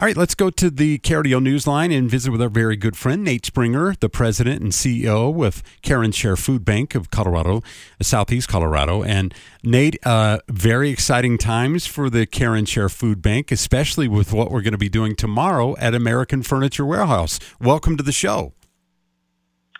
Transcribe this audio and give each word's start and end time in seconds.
All 0.00 0.06
right, 0.06 0.16
let's 0.16 0.36
go 0.36 0.48
to 0.48 0.70
the 0.70 1.00
KRDO 1.00 1.42
Newsline 1.42 1.92
and 1.92 2.08
visit 2.08 2.30
with 2.30 2.40
our 2.40 2.48
very 2.48 2.76
good 2.76 2.96
friend, 2.96 3.24
Nate 3.24 3.44
Springer, 3.44 3.96
the 3.98 4.08
president 4.08 4.62
and 4.62 4.70
CEO 4.70 5.34
with 5.34 5.60
Care 5.82 6.04
and 6.04 6.14
Share 6.14 6.36
Food 6.36 6.64
Bank 6.64 6.94
of 6.94 7.10
Colorado, 7.10 7.64
Southeast 8.00 8.46
Colorado. 8.46 9.02
And 9.02 9.34
Nate, 9.64 9.98
uh, 10.06 10.38
very 10.46 10.90
exciting 10.90 11.36
times 11.36 11.88
for 11.88 12.08
the 12.08 12.26
Care 12.26 12.54
and 12.54 12.68
Share 12.68 12.88
Food 12.88 13.20
Bank, 13.20 13.50
especially 13.50 14.06
with 14.06 14.32
what 14.32 14.52
we're 14.52 14.62
going 14.62 14.70
to 14.70 14.78
be 14.78 14.88
doing 14.88 15.16
tomorrow 15.16 15.76
at 15.78 15.96
American 15.96 16.44
Furniture 16.44 16.86
Warehouse. 16.86 17.40
Welcome 17.60 17.96
to 17.96 18.04
the 18.04 18.12
show. 18.12 18.52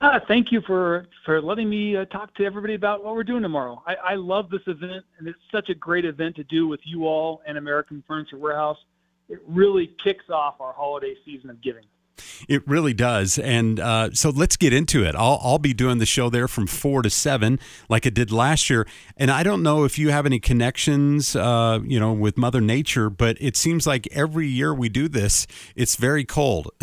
Uh, 0.00 0.18
thank 0.26 0.50
you 0.50 0.60
for 0.66 1.06
for 1.24 1.40
letting 1.40 1.70
me 1.70 1.96
uh, 1.96 2.04
talk 2.06 2.34
to 2.34 2.44
everybody 2.44 2.74
about 2.74 3.04
what 3.04 3.14
we're 3.14 3.22
doing 3.22 3.42
tomorrow. 3.42 3.80
I, 3.86 3.94
I 3.94 4.14
love 4.16 4.50
this 4.50 4.62
event, 4.66 5.04
and 5.18 5.28
it's 5.28 5.38
such 5.52 5.68
a 5.68 5.74
great 5.74 6.04
event 6.04 6.34
to 6.34 6.44
do 6.44 6.66
with 6.66 6.80
you 6.82 7.06
all 7.06 7.42
and 7.46 7.56
American 7.56 8.02
Furniture 8.08 8.38
Warehouse. 8.38 8.78
It 9.30 9.40
really 9.46 9.94
kicks 10.02 10.28
off 10.28 10.60
our 10.60 10.72
holiday 10.72 11.14
season 11.24 11.50
of 11.50 11.62
giving. 11.62 11.84
It 12.48 12.66
really 12.66 12.92
does, 12.94 13.38
and 13.38 13.78
uh, 13.80 14.10
so 14.12 14.30
let's 14.30 14.56
get 14.56 14.72
into 14.72 15.04
it. 15.04 15.14
I'll 15.14 15.40
I'll 15.42 15.58
be 15.58 15.72
doing 15.72 15.98
the 15.98 16.06
show 16.06 16.28
there 16.28 16.48
from 16.48 16.66
four 16.66 17.02
to 17.02 17.10
seven, 17.10 17.58
like 17.88 18.06
I 18.06 18.10
did 18.10 18.30
last 18.32 18.68
year. 18.68 18.86
And 19.16 19.30
I 19.30 19.42
don't 19.42 19.62
know 19.62 19.84
if 19.84 19.98
you 19.98 20.10
have 20.10 20.26
any 20.26 20.38
connections, 20.38 21.36
uh, 21.36 21.80
you 21.84 21.98
know, 22.00 22.12
with 22.12 22.36
Mother 22.36 22.60
Nature, 22.60 23.08
but 23.08 23.36
it 23.40 23.56
seems 23.56 23.86
like 23.86 24.06
every 24.08 24.48
year 24.48 24.74
we 24.74 24.88
do 24.88 25.08
this, 25.08 25.46
it's 25.74 25.96
very 25.96 26.24
cold. 26.24 26.70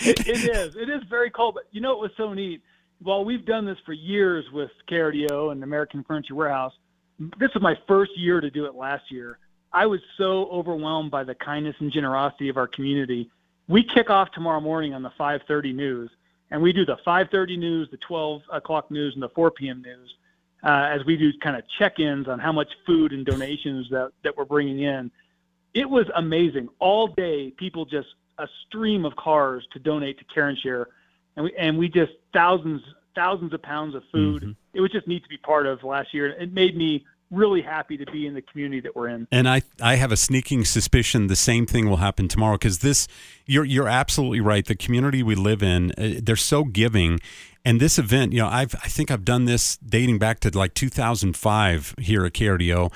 it, 0.00 0.26
it 0.26 0.56
is. 0.56 0.76
It 0.76 0.88
is 0.88 1.02
very 1.08 1.30
cold. 1.30 1.54
But 1.54 1.64
you 1.70 1.80
know, 1.80 1.92
it 1.92 2.00
was 2.00 2.10
so 2.16 2.32
neat. 2.32 2.62
Well, 3.04 3.24
we've 3.24 3.44
done 3.44 3.66
this 3.66 3.78
for 3.84 3.92
years 3.92 4.44
with 4.52 4.70
KRDO 4.90 5.52
and 5.52 5.62
American 5.62 6.04
Furniture 6.04 6.34
Warehouse. 6.34 6.72
This 7.18 7.50
was 7.54 7.62
my 7.62 7.74
first 7.86 8.12
year 8.16 8.40
to 8.40 8.50
do 8.50 8.64
it 8.66 8.74
last 8.74 9.04
year. 9.10 9.38
I 9.72 9.86
was 9.86 10.00
so 10.18 10.46
overwhelmed 10.50 11.10
by 11.10 11.24
the 11.24 11.34
kindness 11.34 11.76
and 11.80 11.90
generosity 11.90 12.48
of 12.48 12.56
our 12.56 12.66
community. 12.66 13.30
We 13.68 13.82
kick 13.82 14.10
off 14.10 14.30
tomorrow 14.32 14.60
morning 14.60 14.94
on 14.94 15.02
the 15.02 15.10
5:30 15.18 15.72
news, 15.72 16.10
and 16.50 16.60
we 16.62 16.72
do 16.72 16.84
the 16.84 16.98
5:30 17.06 17.56
news, 17.56 17.88
the 17.90 17.96
12 17.98 18.42
o'clock 18.52 18.90
news, 18.90 19.14
and 19.14 19.22
the 19.22 19.30
4 19.30 19.50
p.m. 19.50 19.82
news 19.82 20.14
uh, 20.62 20.88
as 20.90 21.04
we 21.04 21.16
do 21.16 21.32
kind 21.38 21.56
of 21.56 21.64
check-ins 21.78 22.28
on 22.28 22.38
how 22.38 22.52
much 22.52 22.68
food 22.86 23.12
and 23.12 23.26
donations 23.26 23.88
that 23.90 24.12
that 24.22 24.36
we're 24.36 24.44
bringing 24.44 24.80
in. 24.80 25.10
It 25.74 25.88
was 25.88 26.06
amazing. 26.14 26.68
All 26.78 27.08
day, 27.08 27.50
people 27.50 27.84
just 27.84 28.08
a 28.38 28.48
stream 28.66 29.04
of 29.04 29.16
cars 29.16 29.66
to 29.72 29.78
donate 29.78 30.18
to 30.18 30.24
Care 30.24 30.48
and 30.48 30.58
Share, 30.58 30.88
and 31.36 31.44
we 31.44 31.56
and 31.56 31.78
we 31.78 31.88
just 31.88 32.12
thousands 32.32 32.82
thousands 33.14 33.52
of 33.52 33.62
pounds 33.62 33.94
of 33.94 34.02
food. 34.12 34.42
Mm-hmm. 34.42 34.52
It 34.74 34.80
was 34.80 34.90
just 34.90 35.06
neat 35.06 35.22
to 35.22 35.28
be 35.28 35.36
part 35.36 35.66
of 35.66 35.82
last 35.84 36.14
year. 36.14 36.28
It 36.28 36.52
made 36.52 36.76
me 36.76 37.04
really 37.32 37.62
happy 37.62 37.96
to 37.96 38.06
be 38.12 38.26
in 38.26 38.34
the 38.34 38.42
community 38.42 38.80
that 38.80 38.94
we're 38.94 39.08
in. 39.08 39.26
And 39.32 39.48
I 39.48 39.62
I 39.80 39.96
have 39.96 40.12
a 40.12 40.16
sneaking 40.16 40.64
suspicion 40.64 41.26
the 41.26 41.36
same 41.36 41.66
thing 41.66 41.88
will 41.88 41.96
happen 41.96 42.28
tomorrow 42.28 42.54
because 42.54 42.78
this 42.78 43.08
you're 43.46 43.64
you're 43.64 43.88
absolutely 43.88 44.40
right. 44.40 44.64
The 44.64 44.76
community 44.76 45.22
we 45.22 45.34
live 45.34 45.62
in, 45.62 45.92
uh, 45.92 46.20
they're 46.22 46.36
so 46.36 46.64
giving. 46.64 47.18
And 47.64 47.80
this 47.80 47.98
event, 47.98 48.32
you 48.32 48.40
know, 48.40 48.48
I've 48.48 48.74
I 48.76 48.88
think 48.88 49.10
I've 49.10 49.24
done 49.24 49.46
this 49.46 49.76
dating 49.78 50.18
back 50.18 50.40
to 50.40 50.56
like 50.56 50.74
2005 50.74 51.94
here 51.98 52.24
at 52.24 52.32
KRDO 52.32 52.92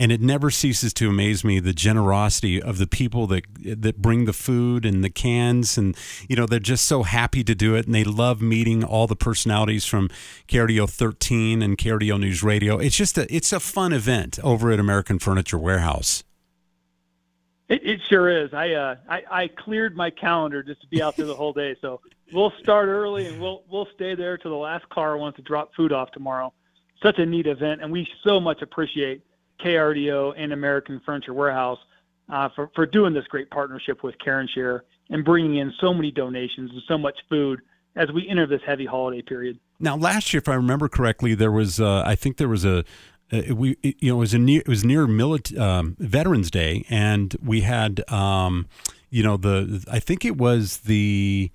and 0.00 0.12
it 0.12 0.20
never 0.20 0.50
ceases 0.50 0.94
to 0.94 1.08
amaze 1.08 1.42
me 1.42 1.58
the 1.58 1.72
generosity 1.72 2.62
of 2.62 2.78
the 2.78 2.86
people 2.86 3.26
that 3.26 3.42
that 3.62 4.00
bring 4.00 4.24
the 4.24 4.32
food 4.32 4.84
and 4.84 5.02
the 5.02 5.10
cans 5.10 5.76
and 5.76 5.96
you 6.28 6.36
know 6.36 6.46
they're 6.46 6.58
just 6.58 6.86
so 6.86 7.02
happy 7.02 7.42
to 7.42 7.54
do 7.54 7.74
it 7.74 7.86
and 7.86 7.94
they 7.94 8.04
love 8.04 8.40
meeting 8.40 8.84
all 8.84 9.06
the 9.06 9.16
personalities 9.16 9.84
from 9.84 10.08
KRDO 10.46 10.88
13 10.88 11.62
and 11.62 11.76
KRDO 11.76 12.20
News 12.20 12.42
Radio. 12.42 12.78
It's 12.78 12.96
just 12.96 13.18
a 13.18 13.32
it's 13.34 13.52
a 13.52 13.60
fun 13.60 13.92
event 13.92 14.38
over 14.42 14.70
at 14.70 14.78
American 14.78 15.18
Furniture 15.18 15.58
Warehouse. 15.58 16.22
It, 17.68 17.84
it 17.84 18.00
sure 18.08 18.30
is. 18.30 18.54
I, 18.54 18.72
uh, 18.72 18.96
I 19.08 19.22
I 19.30 19.48
cleared 19.48 19.96
my 19.96 20.10
calendar 20.10 20.62
just 20.62 20.80
to 20.82 20.86
be 20.86 21.02
out 21.02 21.16
there 21.16 21.26
the 21.26 21.34
whole 21.34 21.52
day. 21.52 21.76
So 21.82 22.00
we'll 22.32 22.52
start 22.62 22.88
early 22.88 23.26
and 23.26 23.40
we'll 23.40 23.64
we'll 23.68 23.88
stay 23.94 24.14
there 24.14 24.38
till 24.38 24.52
the 24.52 24.56
last 24.56 24.88
car 24.88 25.16
wants 25.18 25.36
to 25.36 25.42
drop 25.42 25.74
food 25.74 25.92
off 25.92 26.10
tomorrow. 26.12 26.52
Such 27.02 27.18
a 27.18 27.26
neat 27.26 27.46
event, 27.46 27.82
and 27.82 27.92
we 27.92 28.08
so 28.24 28.40
much 28.40 28.62
appreciate 28.62 29.22
KRDO 29.64 30.34
and 30.36 30.52
American 30.52 31.00
Furniture 31.04 31.34
Warehouse 31.34 31.78
uh, 32.28 32.48
for, 32.54 32.70
for 32.74 32.86
doing 32.86 33.14
this 33.14 33.24
great 33.26 33.50
partnership 33.50 34.02
with 34.02 34.18
Care 34.18 34.40
and 34.40 34.50
Share 34.50 34.84
and 35.10 35.24
bringing 35.24 35.56
in 35.56 35.72
so 35.80 35.94
many 35.94 36.10
donations 36.10 36.70
and 36.70 36.82
so 36.86 36.98
much 36.98 37.16
food 37.28 37.60
as 37.96 38.10
we 38.12 38.28
enter 38.28 38.46
this 38.46 38.60
heavy 38.66 38.86
holiday 38.86 39.22
period. 39.22 39.58
Now, 39.80 39.96
last 39.96 40.32
year, 40.32 40.38
if 40.38 40.48
I 40.48 40.54
remember 40.54 40.88
correctly, 40.88 41.34
there 41.34 41.52
was 41.52 41.80
uh, 41.80 42.02
I 42.04 42.14
think 42.14 42.36
there 42.36 42.48
was 42.48 42.64
a 42.64 42.84
uh, 43.32 43.54
we 43.54 43.76
you 43.82 44.10
know 44.10 44.16
it 44.16 44.20
was 44.20 44.34
a 44.34 44.38
near 44.38 44.60
it 44.60 44.68
was 44.68 44.84
near 44.84 45.06
military 45.06 45.60
um, 45.60 45.96
Veterans 45.98 46.50
Day, 46.50 46.84
and 46.88 47.34
we 47.42 47.62
had 47.62 48.08
um, 48.10 48.66
you 49.10 49.22
know 49.22 49.36
the 49.36 49.84
I 49.90 50.00
think 50.00 50.24
it 50.24 50.36
was 50.36 50.78
the 50.78 51.50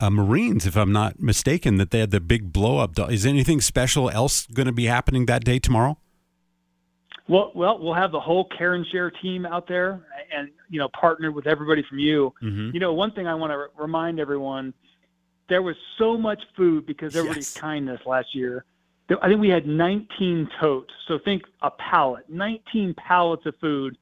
uh, 0.00 0.10
Marines, 0.10 0.66
if 0.66 0.76
I'm 0.76 0.92
not 0.92 1.20
mistaken, 1.20 1.76
that 1.76 1.92
they 1.92 2.00
had 2.00 2.10
the 2.10 2.20
big 2.20 2.52
blow 2.52 2.78
up. 2.78 2.98
Is 3.10 3.24
anything 3.24 3.60
special 3.60 4.10
else 4.10 4.46
going 4.46 4.66
to 4.66 4.72
be 4.72 4.86
happening 4.86 5.26
that 5.26 5.44
day 5.44 5.58
tomorrow? 5.58 5.96
Well, 7.28 7.52
well, 7.54 7.78
we'll 7.78 7.94
have 7.94 8.12
the 8.12 8.20
whole 8.20 8.44
Care 8.46 8.74
and 8.74 8.86
Share 8.86 9.10
team 9.10 9.46
out 9.46 9.68
there, 9.68 10.04
and 10.34 10.50
you 10.68 10.78
know, 10.78 10.88
partnered 10.88 11.34
with 11.34 11.46
everybody 11.46 11.82
from 11.88 11.98
you. 11.98 12.34
Mm-hmm. 12.42 12.70
You 12.74 12.80
know, 12.80 12.92
one 12.92 13.12
thing 13.12 13.26
I 13.26 13.34
want 13.34 13.52
to 13.52 13.68
remind 13.80 14.18
everyone: 14.18 14.74
there 15.48 15.62
was 15.62 15.76
so 15.98 16.18
much 16.18 16.42
food 16.56 16.86
because 16.86 17.14
everybody's 17.14 17.54
yes. 17.54 17.60
kindness 17.60 18.00
last 18.06 18.34
year. 18.34 18.64
I 19.20 19.28
think 19.28 19.40
we 19.40 19.48
had 19.48 19.66
19 19.66 20.48
totes. 20.60 20.92
So 21.06 21.18
think 21.18 21.42
a 21.60 21.70
pallet, 21.70 22.24
19 22.28 22.94
pallets 22.94 23.44
of 23.46 23.54
food. 23.60 23.98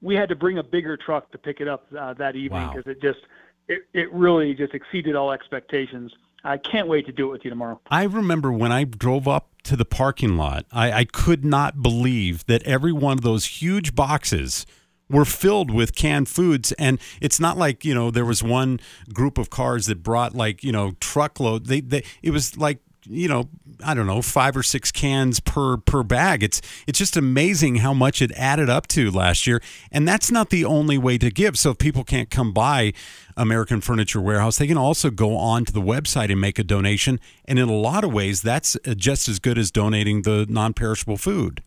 We 0.00 0.14
had 0.14 0.28
to 0.28 0.36
bring 0.36 0.58
a 0.58 0.62
bigger 0.62 0.96
truck 0.96 1.30
to 1.32 1.38
pick 1.38 1.60
it 1.60 1.68
up 1.68 1.86
uh, 1.98 2.14
that 2.14 2.36
evening 2.36 2.68
because 2.68 2.86
wow. 2.86 2.92
it 2.92 3.02
just 3.02 3.20
it, 3.68 3.82
it 3.92 4.12
really 4.12 4.54
just 4.54 4.74
exceeded 4.74 5.16
all 5.16 5.32
expectations. 5.32 6.12
I 6.44 6.58
can't 6.58 6.86
wait 6.86 7.06
to 7.06 7.12
do 7.12 7.28
it 7.28 7.32
with 7.32 7.44
you 7.44 7.50
tomorrow. 7.50 7.80
I 7.90 8.04
remember 8.04 8.52
when 8.52 8.70
I 8.70 8.84
drove 8.84 9.26
up 9.26 9.50
to 9.66 9.76
the 9.76 9.84
parking 9.84 10.36
lot, 10.36 10.66
I, 10.72 10.92
I 10.92 11.04
could 11.04 11.44
not 11.44 11.82
believe 11.82 12.46
that 12.46 12.62
every 12.62 12.92
one 12.92 13.18
of 13.18 13.22
those 13.22 13.46
huge 13.46 13.94
boxes 13.94 14.66
were 15.08 15.24
filled 15.24 15.70
with 15.70 15.94
canned 15.94 16.28
foods. 16.28 16.72
And 16.72 16.98
it's 17.20 17.38
not 17.38 17.56
like 17.56 17.84
you 17.84 17.94
know 17.94 18.10
there 18.10 18.24
was 18.24 18.42
one 18.42 18.80
group 19.12 19.38
of 19.38 19.50
cars 19.50 19.86
that 19.86 20.02
brought 20.02 20.34
like 20.34 20.64
you 20.64 20.72
know 20.72 20.92
truckload. 21.00 21.66
They, 21.66 21.80
they 21.80 22.04
it 22.22 22.30
was 22.30 22.56
like 22.56 22.78
you 23.08 23.28
know, 23.28 23.48
I 23.84 23.94
don't 23.94 24.06
know, 24.06 24.22
five 24.22 24.56
or 24.56 24.62
six 24.62 24.90
cans 24.90 25.38
per 25.40 25.76
per 25.76 26.02
bag. 26.02 26.42
It's 26.42 26.62
it's 26.86 26.98
just 26.98 27.14
amazing 27.16 27.76
how 27.76 27.94
much 27.94 28.20
it 28.22 28.32
added 28.32 28.70
up 28.70 28.86
to 28.88 29.10
last 29.10 29.46
year. 29.46 29.60
And 29.90 30.08
that's 30.08 30.30
not 30.30 30.50
the 30.50 30.64
only 30.64 30.98
way 30.98 31.18
to 31.18 31.30
give. 31.30 31.58
So 31.58 31.70
if 31.70 31.78
people 31.78 32.04
can't 32.04 32.30
come 32.30 32.52
by 32.52 32.92
American 33.36 33.80
Furniture 33.80 34.20
Warehouse, 34.20 34.58
they 34.58 34.66
can 34.66 34.78
also 34.78 35.10
go 35.10 35.36
on 35.36 35.64
to 35.66 35.72
the 35.72 35.82
website 35.82 36.30
and 36.30 36.40
make 36.40 36.58
a 36.58 36.64
donation. 36.64 37.20
And 37.44 37.58
in 37.58 37.68
a 37.68 37.74
lot 37.74 38.04
of 38.04 38.12
ways, 38.12 38.42
that's 38.42 38.76
uh, 38.86 38.94
just 38.94 39.28
as 39.28 39.38
good 39.38 39.58
as 39.58 39.70
donating 39.70 40.22
the 40.22 40.46
non-perishable 40.48 41.18
food. 41.18 41.62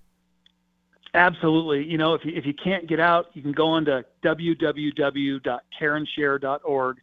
Absolutely. 1.14 1.86
You 1.86 1.98
know, 1.98 2.14
if 2.14 2.24
you, 2.24 2.34
if 2.36 2.46
you 2.46 2.54
can't 2.54 2.88
get 2.88 3.00
out, 3.00 3.28
you 3.34 3.42
can 3.42 3.52
go 3.52 3.68
on 3.68 3.84
to 3.86 4.06
www.careandshare.org 4.24 6.98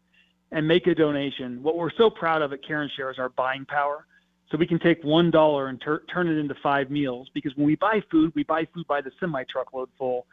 and 0.51 0.67
make 0.67 0.87
a 0.87 0.95
donation. 0.95 1.61
What 1.61 1.77
we're 1.77 1.91
so 1.97 2.09
proud 2.09 2.41
of 2.41 2.53
at 2.53 2.65
Care 2.65 2.81
and 2.81 2.89
Share 2.91 3.11
is 3.11 3.19
our 3.19 3.27
buying 3.29 3.65
power 3.65 4.07
so 4.49 4.57
we 4.57 4.67
can 4.67 4.79
take 4.79 5.03
one 5.03 5.29
dollar 5.29 5.67
and 5.67 5.79
tur- 5.81 6.03
turn 6.11 6.27
it 6.27 6.37
into 6.37 6.55
five 6.63 6.89
meals 6.89 7.29
because 7.33 7.55
when 7.55 7.65
we 7.65 7.75
buy 7.75 8.01
food, 8.09 8.31
we 8.35 8.43
buy 8.43 8.65
food 8.73 8.87
by 8.87 9.01
the 9.01 9.11
semi 9.19 9.43
truckload 9.45 9.89
full. 9.97 10.25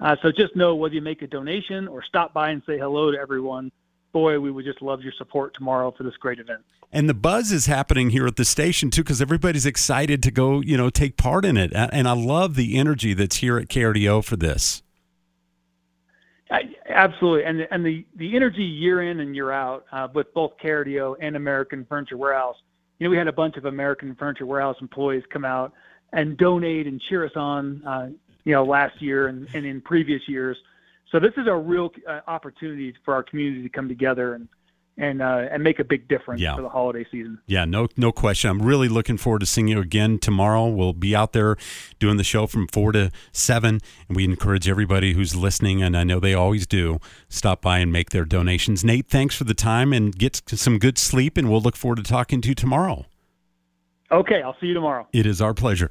Uh, 0.00 0.16
so 0.22 0.32
just 0.32 0.56
know 0.56 0.74
whether 0.74 0.94
you 0.94 1.02
make 1.02 1.22
a 1.22 1.26
donation 1.26 1.86
or 1.86 2.02
stop 2.02 2.32
by 2.32 2.50
and 2.50 2.62
say 2.66 2.78
hello 2.78 3.10
to 3.10 3.18
everyone. 3.18 3.70
Boy, 4.12 4.40
we 4.40 4.50
would 4.50 4.64
just 4.64 4.82
love 4.82 5.02
your 5.02 5.12
support 5.18 5.54
tomorrow 5.54 5.92
for 5.96 6.02
this 6.02 6.16
great 6.16 6.40
event. 6.40 6.62
And 6.92 7.08
the 7.08 7.14
buzz 7.14 7.52
is 7.52 7.66
happening 7.66 8.10
here 8.10 8.26
at 8.26 8.34
the 8.34 8.44
station 8.44 8.90
too, 8.90 9.04
because 9.04 9.22
everybody's 9.22 9.66
excited 9.66 10.22
to 10.24 10.32
go, 10.32 10.60
you 10.60 10.76
know, 10.76 10.90
take 10.90 11.16
part 11.16 11.44
in 11.44 11.56
it. 11.56 11.72
And 11.74 12.08
I 12.08 12.12
love 12.12 12.56
the 12.56 12.76
energy 12.76 13.14
that's 13.14 13.36
here 13.36 13.58
at 13.58 13.68
KRDO 13.68 14.24
for 14.24 14.36
this. 14.36 14.82
I, 16.50 16.62
absolutely, 16.88 17.44
and 17.44 17.68
and 17.70 17.86
the 17.86 18.04
the 18.16 18.34
energy 18.34 18.64
year 18.64 19.08
in 19.08 19.20
and 19.20 19.36
year 19.36 19.52
out 19.52 19.84
uh, 19.92 20.08
with 20.12 20.34
both 20.34 20.54
KRDO 20.60 21.14
and 21.20 21.36
American 21.36 21.84
Furniture 21.84 22.16
Warehouse 22.16 22.56
you 23.00 23.06
know, 23.06 23.10
we 23.10 23.16
had 23.16 23.26
a 23.28 23.32
bunch 23.32 23.56
of 23.56 23.64
American 23.64 24.14
Furniture 24.14 24.46
Warehouse 24.46 24.76
employees 24.80 25.24
come 25.32 25.44
out 25.44 25.72
and 26.12 26.36
donate 26.36 26.86
and 26.86 27.00
cheer 27.00 27.24
us 27.24 27.32
on, 27.34 27.82
uh, 27.84 28.10
you 28.44 28.52
know, 28.52 28.62
last 28.62 29.00
year 29.00 29.28
and, 29.28 29.48
and 29.54 29.64
in 29.64 29.80
previous 29.80 30.20
years. 30.28 30.56
So 31.10 31.18
this 31.18 31.32
is 31.38 31.46
a 31.48 31.54
real 31.54 31.90
uh, 32.06 32.20
opportunity 32.28 32.94
for 33.04 33.14
our 33.14 33.22
community 33.22 33.62
to 33.62 33.68
come 33.70 33.88
together 33.88 34.34
and 34.34 34.48
and 34.96 35.22
uh, 35.22 35.48
and 35.50 35.62
make 35.62 35.78
a 35.78 35.84
big 35.84 36.08
difference 36.08 36.40
yeah. 36.40 36.54
for 36.54 36.62
the 36.62 36.68
holiday 36.68 37.06
season. 37.10 37.38
Yeah, 37.46 37.64
no 37.64 37.88
no 37.96 38.12
question. 38.12 38.50
I'm 38.50 38.62
really 38.62 38.88
looking 38.88 39.16
forward 39.16 39.40
to 39.40 39.46
seeing 39.46 39.68
you 39.68 39.80
again 39.80 40.18
tomorrow. 40.18 40.66
We'll 40.68 40.92
be 40.92 41.16
out 41.16 41.32
there 41.32 41.56
doing 41.98 42.16
the 42.16 42.24
show 42.24 42.46
from 42.46 42.68
four 42.68 42.92
to 42.92 43.10
seven, 43.32 43.80
and 44.08 44.16
we 44.16 44.24
encourage 44.24 44.68
everybody 44.68 45.14
who's 45.14 45.34
listening, 45.34 45.82
and 45.82 45.96
I 45.96 46.04
know 46.04 46.20
they 46.20 46.34
always 46.34 46.66
do, 46.66 46.98
stop 47.28 47.62
by 47.62 47.78
and 47.78 47.92
make 47.92 48.10
their 48.10 48.24
donations. 48.24 48.84
Nate, 48.84 49.08
thanks 49.08 49.34
for 49.34 49.44
the 49.44 49.54
time, 49.54 49.92
and 49.92 50.16
get 50.16 50.42
some 50.46 50.78
good 50.78 50.98
sleep, 50.98 51.36
and 51.36 51.50
we'll 51.50 51.62
look 51.62 51.76
forward 51.76 51.96
to 51.96 52.02
talking 52.02 52.40
to 52.42 52.48
you 52.48 52.54
tomorrow. 52.54 53.06
Okay, 54.12 54.42
I'll 54.42 54.56
see 54.60 54.66
you 54.66 54.74
tomorrow. 54.74 55.06
It 55.12 55.24
is 55.24 55.40
our 55.40 55.54
pleasure. 55.54 55.88